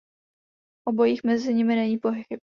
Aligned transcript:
O 0.87 0.91
bojích 0.91 1.23
mezi 1.23 1.53
nimi 1.53 1.75
není 1.75 1.97
pochyb. 1.97 2.39